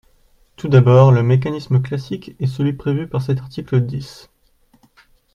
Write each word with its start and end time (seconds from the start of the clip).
Tout 0.55 0.67
d’abord, 0.67 1.11
le 1.11 1.21
mécanisme 1.21 1.79
classique 1.79 2.35
est 2.39 2.47
celui 2.47 2.73
prévu 2.73 3.05
par 3.07 3.21
cet 3.21 3.37
article 3.37 3.81
dix. 3.85 4.31